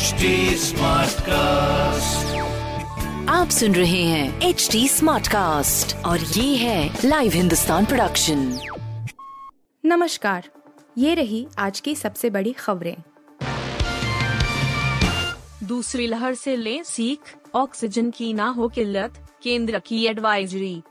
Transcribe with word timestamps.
HD 0.00 0.28
Smartcast. 0.56 2.28
आप 3.30 3.48
सुन 3.48 3.74
रहे 3.74 4.02
हैं 4.02 4.48
एच 4.48 4.68
डी 4.72 4.86
स्मार्ट 4.88 5.28
कास्ट 5.28 5.94
और 6.06 6.18
ये 6.18 6.56
है 6.56 7.00
लाइव 7.04 7.32
हिंदुस्तान 7.32 7.84
प्रोडक्शन 7.84 8.46
नमस्कार 9.84 10.48
ये 10.98 11.14
रही 11.14 11.46
आज 11.58 11.80
की 11.80 11.94
सबसे 11.94 12.30
बड़ी 12.30 12.52
खबरें। 12.52 12.96
दूसरी 15.64 16.06
लहर 16.06 16.34
से 16.34 16.56
ले 16.56 16.82
सीख 16.84 17.36
ऑक्सीजन 17.54 18.10
की 18.10 18.32
ना 18.32 18.48
हो 18.48 18.68
किल्लत 18.68 19.22
केंद्र 19.42 19.78
की 19.86 20.04
एडवाइजरी 20.06 20.82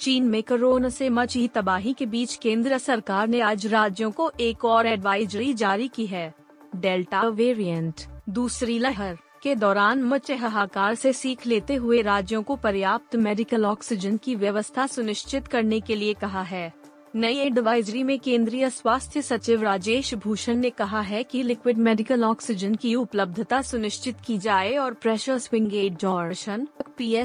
चीन 0.00 0.28
में 0.28 0.42
कोरोना 0.42 0.88
से 0.88 1.08
मची 1.10 1.48
तबाही 1.54 1.92
के 1.92 2.06
बीच 2.06 2.36
केंद्र 2.36 2.78
सरकार 2.78 3.28
ने 3.28 3.40
आज 3.44 3.66
राज्यों 3.66 4.10
को 4.10 4.32
एक 4.40 4.64
और 4.64 4.86
एडवाइजरी 4.86 5.54
जारी 5.54 5.88
की 5.88 6.06
है 6.06 6.32
डेल्टा 6.76 7.28
वेरिएंट 7.32 8.17
दूसरी 8.28 8.78
लहर 8.78 9.18
के 9.42 9.54
दौरान 9.54 10.02
मचे 10.02 10.34
हाहाकार 10.34 10.94
से 10.94 11.12
सीख 11.12 11.46
लेते 11.46 11.74
हुए 11.74 12.02
राज्यों 12.02 12.42
को 12.42 12.56
पर्याप्त 12.56 13.16
मेडिकल 13.16 13.64
ऑक्सीजन 13.64 14.16
की 14.16 14.34
व्यवस्था 14.34 14.86
सुनिश्चित 14.86 15.46
करने 15.46 15.80
के 15.80 15.94
लिए 15.94 16.14
कहा 16.14 16.42
है। 16.42 16.72
नई 17.16 17.38
एडवाइजरी 17.38 18.02
में 18.02 18.18
केंद्रीय 18.18 18.70
स्वास्थ्य 18.70 19.22
सचिव 19.22 19.62
राजेश 19.62 20.14
भूषण 20.14 20.56
ने 20.56 20.70
कहा 20.70 21.00
है 21.00 21.22
कि 21.22 21.42
लिक्विड 21.42 21.78
मेडिकल 21.78 22.24
ऑक्सीजन 22.24 22.74
की 22.74 22.94
उपलब्धता 22.94 23.62
सुनिश्चित 23.62 24.16
की 24.26 24.38
जाए 24.38 24.76
और 24.76 24.94
pressure 24.94 25.38
swing 25.38 25.74
adsorption 25.74 26.68
P 26.98 27.24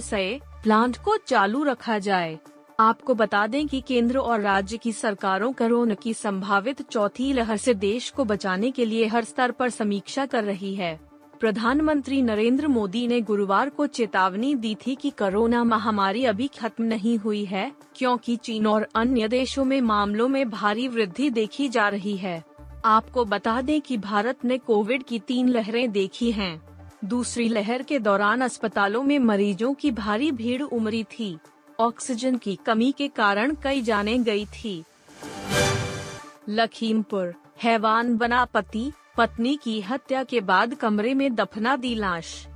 plant 0.64 0.98
को 0.98 1.18
चालू 1.18 1.64
रखा 1.64 2.00
जाए। 2.00 2.40
आपको 2.80 3.14
बता 3.16 3.48
दें 3.48 3.68
कि 3.68 3.82
केंद्र 3.82 4.18
और 4.18 4.42
राज्य 4.42 4.78
की 4.78 4.92
सरकारों 4.92 5.52
कोरोना 5.54 5.94
की 5.94 6.14
संभावित 6.14 6.82
चौथी 6.82 7.34
लहर 7.34 7.58
से 7.58 7.74
देश 7.74 8.10
को 8.10 8.24
बचाने 8.26 8.72
के 8.72 8.86
लिए 8.86 9.06
हर 9.06 9.24
स्तर 9.24 9.52
पर 9.52 9.70
समीक्षा 9.70 10.26
कर 10.26 10.44
रही 10.44 10.76
है। 10.76 11.00
प्रधानमंत्री 11.40 12.22
नरेंद्र 12.22 12.68
मोदी 12.68 13.08
ने 13.08 13.22
गुरुवार 13.22 13.70
को 13.70 13.88
चेतावनी 13.88 14.56
दी 14.56 14.76
थी 14.76 14.96
कि 14.96 15.10
कोरोना 15.10 15.64
महामारी 15.64 16.26
अभी 16.26 16.48
खत्म 16.48 16.84
नहीं 16.84 17.18
हुई 17.18 17.46
है, 17.46 17.72
क्योंकि 17.96 18.36
चीन 18.36 18.68
और 18.68 18.88
अन्य 18.96 19.28
देशों 19.28 19.66
में 19.66 19.82
मामलों 19.82 20.28
में 20.28 20.50
भारी 20.50 20.88
वृद्धि 20.88 21.30
देखी 21.30 21.70
जा 21.70 21.88
रही 21.90 22.18
है। 22.18 22.44
आपको 22.86 23.26
बता 23.26 23.62
दें 23.62 23.82
कि 23.82 23.98
भारत 23.98 24.46
ने 24.46 24.58
कोविड 24.58 25.04
की 25.04 25.20
तीन 25.20 25.50
लहरें 25.50 25.92
देखी 25.92 26.32
हैं। 26.32 26.62
दूसरी 27.06 27.48
लहर 27.50 27.82
के 27.82 28.00
दौरान 28.00 28.42
अस्पतालों 28.42 29.04
में 29.04 29.20
मरीजों 29.20 29.74
की 29.74 29.92
भारी 29.92 30.32
भीड़ 30.32 30.62
उमरी 30.62 31.04
थी। 31.04 31.38
ऑक्सीजन 31.84 32.38
की 32.38 32.56
कमी 32.56 32.92
के 32.92 33.08
कारण 33.08 33.56
कई 33.64 33.82
जाने 33.82 34.18
गई 34.18 34.46
थी। 34.46 34.84
लखीमपुर, 36.50 37.34
हैवान 37.64 38.16
बना 38.18 38.46
पति, 38.46 38.92
पत्नी 39.18 39.56
की 39.64 39.82
हत्या 39.82 40.24
के 40.24 40.40
बाद 40.42 40.74
कमरे 40.74 41.14
में 41.14 41.36
दफना 41.36 41.76
दी 41.76 41.96
लाश। 41.96 42.48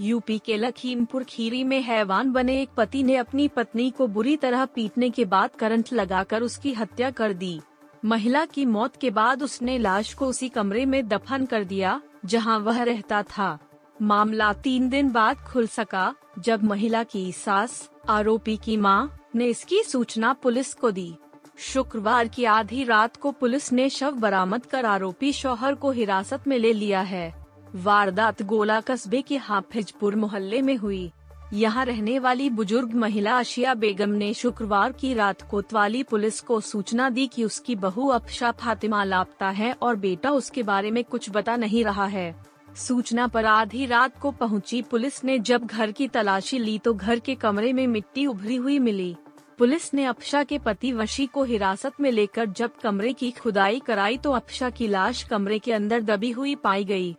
यूपी 0.00 0.38
के 0.38 0.56
लखीमपुर 0.56 1.24
खीरी 1.24 1.64
में 1.64 1.80
हैवान 1.82 2.32
बने 2.32 2.60
एक 2.62 2.68
पति 2.76 3.02
ने 3.02 3.16
अपनी 3.16 3.48
पत्नी 3.48 3.90
को 3.90 4.06
बुरी 4.06 4.36
तरह 4.36 4.64
पीटने 4.64 5.10
के 5.10 5.24
बाद 5.24 5.50
करंट 5.58 5.92
लगाकर 5.92 6.42
उसकी 6.42 6.72
हत्या 6.72 7.10
कर 7.10 7.32
दी। 7.32 7.60
महिला 8.04 8.44
की 8.44 8.64
मौत 8.66 8.96
के 8.96 9.10
बाद 9.10 9.42
उसने 9.42 9.78
लाश 9.78 10.14
को 10.14 10.26
उसी 10.26 10.48
कमरे 10.48 10.84
में 10.86 11.08
दफन 11.08 11.46
कर 11.46 11.64
दिया, 11.64 12.00
जहाँ 12.24 12.58
वह 12.58 12.82
रहता 12.82 13.22
था। 13.22 13.58
मामला 14.02 14.52
तीन 14.52 14.88
दिन 14.88 15.10
बाद 15.10 15.36
खुल 15.36 15.66
सका, 15.66 16.14
जब 16.38 16.64
महिला 16.64 17.02
की 17.02 17.32
सास 17.32 17.90
आरोपी 18.08 18.56
की 18.56 18.76
माँ 18.76 19.18
ने 19.34 19.46
इसकी 19.46 19.82
सूचना 19.82 20.32
पुलिस 20.32 20.72
को 20.74 20.90
दी। 20.90 21.14
शुक्रवार 21.58 22.28
की 22.28 22.44
आधी 22.44 22.84
रात 22.84 23.16
को 23.16 23.32
पुलिस 23.32 23.72
ने 23.72 23.88
शव 23.90 24.12
बरामद 24.12 24.66
कर 24.66 24.86
आरोपी 24.86 25.32
शौहर 25.32 25.74
को 25.74 25.90
हिरासत 25.90 26.46
में 26.48 26.56
ले 26.58 26.72
लिया 26.72 27.00
है। 27.00 27.32
वारदात 27.74 28.42
गोला 28.42 28.80
कस्बे 28.80 29.22
के 29.22 29.36
हाफिजपुर 29.36 30.16
मोहल्ले 30.16 30.62
में 30.62 30.76
हुई। 30.76 31.10
यहाँ 31.52 31.84
रहने 31.84 32.18
वाली 32.18 32.50
बुज़ुर्ग 32.50 32.94
महिला 32.94 33.38
अशिया 33.38 33.74
बेगम 33.74 34.10
ने 34.10 34.32
शुक्रवार 34.34 34.92
की 34.92 35.14
रात 35.14 35.42
कोतवाली 35.42 36.02
पुलिस 36.02 36.40
को 36.40 36.60
सूचना 36.60 37.10
दी 37.10 37.26
कि 37.26 37.44
उसकी 37.44 37.74
बहू 37.76 38.08
अफशा 38.08 38.50
फातिमा 38.52 39.04
लापता 39.04 39.48
है 39.50 39.72
और 39.82 39.96
बेटा 39.96 40.30
उसके 40.30 40.62
बारे 40.62 40.90
में 40.90 41.04
कुछ 41.04 41.30
बता 41.30 41.56
नहीं 41.56 41.84
रहा 41.84 42.06
है। 42.06 42.34
सूचना 42.78 43.26
पर 43.26 43.44
आधी 43.44 43.86
रात 43.86 44.18
को 44.18 44.30
पहुँची 44.30 44.80
पुलिस 44.82 45.22
ने 45.24 45.38
जब 45.38 45.64
घर 45.66 45.92
की 45.92 46.08
तलाशी 46.08 46.58
ली 46.58 46.78
तो 46.78 46.94
घर 46.94 47.18
के 47.18 47.34
कमरे 47.34 47.72
में 47.72 47.86
मिट्टी 47.86 48.26
उभरी 48.26 48.56
हुई 48.56 48.78
मिली। 48.78 49.16
पुलिस 49.58 49.92
ने 49.94 50.04
अफशा 50.04 50.42
के 50.44 50.58
पति 50.58 50.92
वशी 50.92 51.26
को 51.26 51.42
हिरासत 51.44 52.00
में 52.00 52.10
लेकर 52.10 52.46
जब 52.50 52.76
कमरे 52.76 53.12
की 53.12 53.30
खुदाई 53.30 53.80
कराई 53.80 54.18
तो 54.18 54.32
अफशा 54.32 54.70
की 54.70 54.88
लाश 54.88 55.22
कमरे 55.22 55.58
के 55.58 55.72
अंदर 55.72 56.02
दबी 56.02 56.30
हुई 56.30 56.54
पाई 56.54 56.84
गई। 56.84 57.16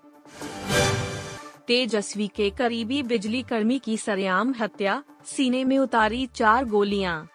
तेजस्वी 1.68 2.28
के 2.28 2.50
करीबी 2.50 3.04
बिजली 3.04 3.42
कर्मी 3.42 3.80
की 3.80 3.98
सरेआम 3.98 4.54
हत्या, 4.62 5.04
सीने 5.26 5.64
में 5.64 5.78
उतारी 5.78 6.26
चार 6.26 6.66
गोलियाँ। 6.66 7.28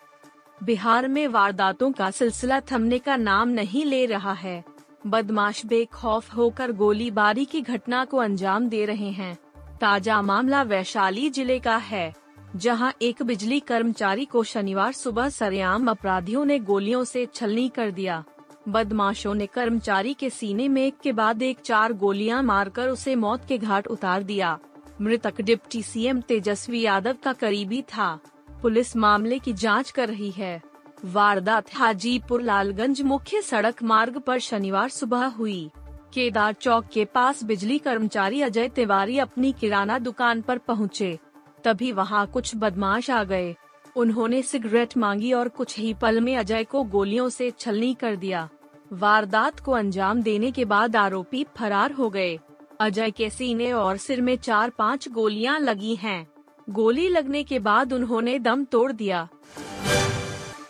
बिहार 0.62 1.08
में 1.08 1.26
वारदातों 1.28 1.92
का 1.92 2.10
सिलसिला 2.10 2.60
थमने 2.72 2.98
का 2.98 3.16
नाम 3.16 3.48
नहीं 3.48 3.84
ले 3.84 4.06
रहा 4.06 4.32
है। 4.32 4.62
बदमाश 5.04 5.64
बेखौफ 5.66 6.34
होकर 6.36 6.72
गोलीबारी 6.72 7.44
की 7.44 7.60
घटना 7.60 8.04
को 8.04 8.16
अंजाम 8.16 8.68
दे 8.68 8.84
रहे 8.84 9.10
हैं। 9.10 9.34
ताज़ा 9.80 10.20
मामला 10.22 10.62
वैशाली 10.62 11.28
ज़िले 11.30 11.58
का 11.58 11.76
है, 11.76 12.14
जहाँ 12.56 12.92
एक 13.02 13.22
बिजली 13.22 13.60
कर्मचारी 13.60 14.24
को 14.24 14.42
शनिवार 14.44 14.92
सुबह 14.92 15.28
सरेआम 15.28 15.90
अपराधियों 15.90 16.44
ने 16.44 16.58
गोलियों 16.60 17.04
से 17.04 17.26
छलनी 17.34 17.68
कर 17.68 17.90
दिया। 17.90 18.22
बदमाशों 18.68 19.34
ने 19.34 19.46
कर्मचारी 19.46 20.14
के 20.14 20.30
सीने 20.30 20.68
में 20.68 20.82
एक 20.82 20.98
के 21.02 21.12
बाद 21.12 21.42
एक 21.42 21.60
चार 21.60 21.92
गोलियाँ 21.94 22.42
मारकर 22.42 22.88
उसे 22.88 23.14
मौत 23.16 23.44
के 23.48 23.58
घाट 23.58 23.86
उतार 23.86 24.22
दिया। 24.22 24.58
मृतक 25.00 25.40
डिप्टी 25.40 25.82
सीएम 25.82 26.20
तेजस्वी 26.20 26.80
यादव 26.80 27.16
का 27.24 27.32
करीबी 27.32 27.82
था। 27.88 28.18
पुलिस 28.62 28.96
मामले 28.96 29.38
की 29.38 29.52
जाँच 29.52 29.90
कर 29.90 30.08
रही 30.08 30.30
है। 30.30 30.60
वारदात 31.04 31.64
हाजीपुर 31.74 32.42
लालगंज 32.42 33.00
मुख्य 33.02 33.40
सड़क 33.42 33.82
मार्ग 33.82 34.18
पर 34.18 34.38
शनिवार 34.38 34.88
सुबह 34.88 35.24
हुई। 35.28 35.70
केदार 36.14 36.52
चौक 36.52 36.84
के 36.92 37.04
पास 37.04 37.42
बिजली 37.44 37.78
कर्मचारी 37.78 38.40
अजय 38.42 38.68
तिवारी 38.68 39.18
अपनी 39.18 39.52
किराना 39.52 39.98
दुकान 39.98 40.40
पर 40.40 40.58
पहुँचे। 40.58 41.18
तभी 41.64 41.92
वहाँ 41.92 42.26
कुछ 42.26 42.52
बदमाश 42.56 43.10
आ 43.10 43.22
गए। 43.24 43.54
उन्होंने 43.96 44.42
सिगरेट 44.42 44.96
मांगी 44.96 45.32
और 45.32 45.48
कुछ 45.48 45.78
ही 45.78 45.92
पल 45.94 46.20
में 46.20 46.36
अजय 46.36 46.64
को 46.64 46.82
गोलियों 46.84 47.28
से 47.28 47.50
छलनी 47.50 47.92
कर 47.94 48.16
दिया। 48.16 48.48
वारदात 48.92 49.60
को 49.60 49.72
अंजाम 49.72 50.22
देने 50.22 50.50
के 50.50 50.64
बाद 50.64 50.96
आरोपी 50.96 51.44
फरार 51.56 51.92
हो 51.92 52.10
गए। 52.10 52.38
अजय 52.80 53.10
के 53.10 53.30
सीने 53.30 53.72
और 53.72 53.96
सिर 53.96 54.20
में 54.20 54.36
चार 54.36 54.70
पाँच 54.70 55.08
गोलियाँ 55.08 55.58
लगी 55.60 55.94
हैं। 55.94 56.26
गोली 56.70 57.08
लगने 57.08 57.44
के 57.44 57.58
बाद 57.58 57.92
उन्होंने 57.92 58.38
दम 58.38 58.64
तोड़ 58.64 58.92
दिया। 58.92 59.28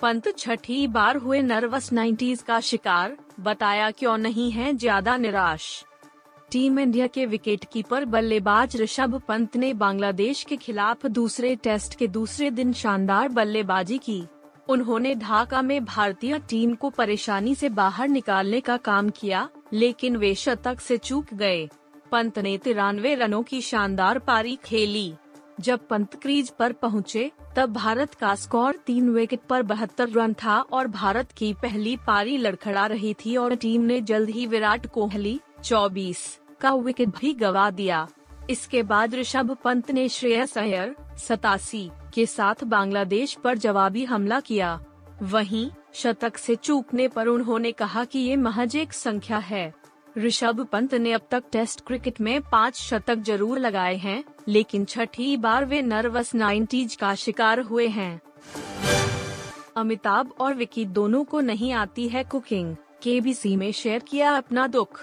पंत 0.04 0.26
छठी 0.38 0.86
बार 0.86 1.16
हुए 1.16 1.40
नर्वस 1.42 1.92
नाइन्टीज 1.92 2.40
का 2.42 2.58
शिकार, 2.60 3.16
बताया 3.40 3.90
क्यों 3.90 4.16
नहीं 4.18 4.50
है 4.50 4.72
ज़्यादा 4.74 5.16
निराश। 5.16 5.84
टीम 6.52 6.78
इंडिया 6.78 7.06
के 7.06 7.24
विकेट 7.26 7.64
कीपर 7.64 8.04
बल्लेबाज 8.04 8.76
ऋषभ 8.76 9.20
पंत 9.28 9.56
ने 9.56 9.72
बांग्लादेश 9.74 10.42
के 10.44 10.56
खिलाफ 10.56 11.06
दूसरे 11.08 11.54
टेस्ट 11.56 11.94
के 11.94 12.08
दूसरे 12.08 12.50
दिन 12.50 12.72
शानदार 12.72 13.28
बल्लेबाजी 13.30 13.98
की। 13.98 14.22
उन्होंने 14.68 15.14
ढाका 15.14 15.62
में 15.62 15.84
भारतीय 15.84 16.38
टीम 16.48 16.74
को 16.74 16.90
परेशानी 16.90 17.54
से 17.54 17.68
बाहर 17.70 18.08
निकालने 18.08 18.60
का 18.60 18.76
काम 18.76 19.10
किया, 19.10 19.48
लेकिन 19.72 20.16
वे 20.16 20.34
शतक 20.36 20.80
से 20.80 20.98
चूक 20.98 21.34
गए। 21.34 21.68
पंत 22.12 22.38
ने 22.38 22.56
तिरानवे 22.58 23.14
रनों 23.14 23.42
की 23.42 23.60
शानदार 23.62 24.18
पारी 24.18 24.58
खेली। 24.64 25.12
जब 25.60 25.86
पंत 25.88 26.14
क्रीज 26.14 26.50
पर 26.50 26.72
पहुँचे, 26.72 27.30
तब 27.56 27.72
भारत 27.72 28.14
का 28.14 28.34
स्कोर 28.34 28.76
तीन 28.86 29.10
विकेट 29.10 29.40
पर 29.40 29.62
बहत्तर 29.62 30.08
रन 30.08 30.32
था 30.34 30.58
और 30.60 30.86
भारत 30.86 31.32
की 31.32 31.52
पहली 31.52 31.96
पारी 31.96 32.36
लड़खड़ा 32.36 32.86
रही 32.86 33.14
थी 33.14 33.36
और 33.36 33.54
टीम 33.54 33.82
ने 33.82 34.00
जल्द 34.00 34.30
ही 34.30 34.46
विराट 34.46 34.86
कोहली 34.86 35.40
24 35.64 36.40
का 36.60 36.74
विकेट 36.74 37.08
भी 37.08 37.32
गवा 37.34 37.70
दिया। 37.70 38.06
इसके 38.50 38.82
बाद 38.82 39.14
ऋषभ 39.14 39.56
पंत 39.64 39.90
ने 39.90 40.08
श्रेयस 40.08 40.58
अय्यर 40.58 40.94
सतासी 41.18 41.90
के 42.14 42.26
साथ 42.26 42.64
बांग्लादेश 42.64 43.34
पर 43.34 43.58
जवाबी 43.58 44.04
हमला 44.04 44.40
किया। 44.40 44.80
वहीं 45.22 45.70
शतक 45.94 46.36
से 46.36 46.54
चूकने 46.54 47.08
पर 47.08 47.26
उन्होंने 47.26 47.72
कहा 47.72 48.04
कि 48.04 48.18
ये 48.18 48.36
महज 48.36 48.76
एक 48.76 48.92
संख्या 48.92 49.38
है। 49.38 49.72
ऋषभ 50.18 50.60
पंत 50.72 50.92
ने 50.94 51.12
अब 51.12 51.20
तक 51.30 51.44
टेस्ट 51.52 51.80
क्रिकेट 51.80 52.20
में 52.20 52.40
पाँच 52.42 52.76
शतक 52.76 53.18
ज़रूर 53.18 53.58
लगाए 53.58 53.96
हैं, 53.96 54.22
लेकिन 54.48 54.84
छठी 54.84 55.36
बार 55.36 55.64
वे 55.64 55.80
नर्वस 55.82 56.34
नाइन्टीज 56.34 56.94
का 56.96 57.14
शिकार 57.14 57.60
हुए 57.60 57.86
हैं। 57.88 58.20
अमिताभ 59.76 60.30
और 60.40 60.54
विकी 60.54 60.84
दोनों 60.84 61.24
को 61.24 61.40
नहीं 61.40 61.72
आती 61.72 62.08
है 62.08 62.24
कुकिंग 62.24 62.74
के 63.02 63.18
में 63.56 63.70
शेयर 63.72 64.02
किया 64.08 64.36
अपना 64.36 64.66
दुख। 64.66 65.00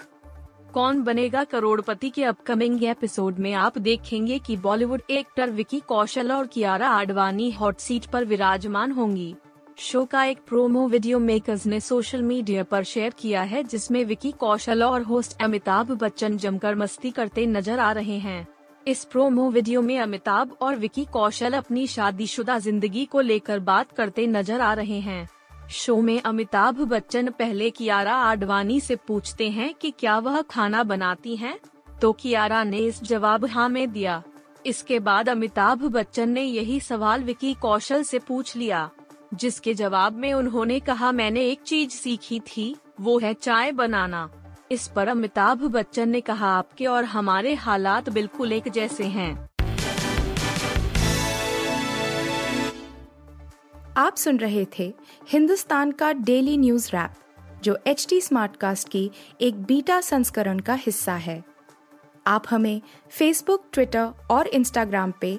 कौन 0.74 1.02
बनेगा 1.02 1.44
करोड़पति 1.44 2.10
के 2.10 2.24
अपकमिंग 2.24 2.84
एपिसोड 2.84 3.38
में 3.38 3.52
आप 3.54 3.78
देखेंगे 3.78 4.38
कि 4.38 4.56
बॉलीवुड 4.56 5.02
एक्टर 5.10 5.50
विकी 5.50 5.80
कौशल 5.80 6.32
और 6.32 6.46
कियारा 6.46 6.88
आडवाणी 6.88 7.50
हॉट 7.50 7.78
सीट 7.78 8.06
पर 8.06 8.24
विराजमान 8.24 8.92
होंगी। 8.92 9.34
शो 9.82 10.04
का 10.04 10.22
एक 10.24 10.38
प्रोमो 10.38 10.86
वीडियो 10.88 11.18
मेकर्स 11.18 11.64
ने 11.66 11.78
सोशल 11.80 12.22
मीडिया 12.22 12.62
पर 12.62 12.84
शेयर 12.84 13.14
किया 13.18 13.42
है, 13.42 13.62
जिसमें 13.64 14.04
विकी 14.04 14.30
कौशल 14.32 14.82
और 14.82 15.02
होस्ट 15.02 15.42
अमिताभ 15.42 15.90
बच्चन 15.92 16.36
जमकर 16.36 16.74
मस्ती 16.74 17.10
करते 17.10 17.46
नज़र 17.46 17.78
आ 17.78 17.90
रहे 17.92 18.18
हैं। 18.18 18.46
इस 18.86 19.04
प्रोमो 19.04 19.48
वीडियो 19.50 19.82
में 19.82 19.98
अमिताभ 19.98 20.56
और 20.62 20.76
विकी 20.76 21.04
कौशल 21.04 21.52
अपनी 21.52 21.86
शादीशुदा 21.86 22.58
ज़िंदगी 22.58 23.04
को 23.04 23.20
लेकर 23.20 23.58
बात 23.60 23.92
करते 23.92 24.26
नज़र 24.28 24.60
आ 24.60 24.72
रहे 24.74 25.00
हैं। 25.00 25.28
शो 25.72 26.00
में 26.00 26.20
अमिताभ 26.22 26.80
बच्चन 26.86 27.30
पहले 27.30 27.70
कियारा 27.72 28.14
आडवाणी 28.22 28.80
से 28.80 28.96
पूछते 29.08 29.50
हैं 29.50 29.72
कि 29.74 29.90
क्या 29.90 30.18
वह 30.18 30.42
खाना 30.42 30.82
बनाती 30.84 31.36
हैं? 31.36 31.58
तो 32.00 32.12
कियारा 32.12 32.64
ने 32.64 32.78
इस 32.78 33.02
जवाब 33.04 33.46
हाँ 33.46 33.68
में 33.68 33.90
दिया। 33.92 34.22
इसके 34.66 34.98
बाद 35.00 35.28
अमिताभ 35.28 35.84
बच्चन 35.84 36.28
ने 36.28 36.42
यही 36.42 36.80
सवाल 36.80 37.22
विकी 37.24 37.54
कौशल 37.54 38.02
से 38.02 38.18
पूछ 38.18 38.56
लिया। 38.56 38.90
जिसके 39.34 39.74
जवाब 39.74 40.12
में 40.12 40.32
उन्होंने 40.32 40.80
कहा, 40.80 41.12
मैंने 41.12 41.40
एक 41.46 41.60
चीज़ 41.60 41.90
सीखी 41.90 42.40
थी, 42.40 42.76
वो 43.00 43.18
है 43.18 43.34
चाय 43.34 43.72
बनाना। 43.72 44.30
इस 44.70 44.88
पर 44.88 45.08
अमिताभ 45.08 45.62
बच्चन 45.62 46.08
ने 46.08 46.20
कहा, 46.20 46.48
आपके 46.48 46.86
और 46.86 47.04
हमारे 47.04 47.54
हालात 47.54 48.08
बिल्कुल 48.08 48.52
एक 48.52 48.68
जैसे 48.68 49.04
हैं। 49.04 49.48
आप 53.96 54.16
सुन 54.16 54.36
रहे 54.36 54.66
थे 54.78 54.94
हिंदुस्तान 55.28 55.92
का 55.92 56.12
डेली 56.12 56.56
न्यूज़ 56.56 56.88
रैप, 56.88 57.10
जो 57.62 57.78
एच 57.86 58.06
टी 58.10 58.20
स्मार्टकास्ट 58.20 58.88
की 58.88 59.10
एक 59.40 59.62
बीटा 59.62 60.00
संस्करण 60.00 60.58
का 60.58 60.74
हिस्सा 60.74 61.14
है। 61.14 61.42
आप 62.26 62.44
हमें 62.50 62.80
फेसबुक 63.10 63.64
ट्विटर 63.72 64.08
और 64.30 64.46
इंस्टाग्राम 64.46 65.12
पे 65.20 65.38